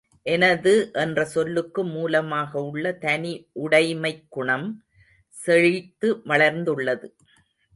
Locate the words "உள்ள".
2.61-2.93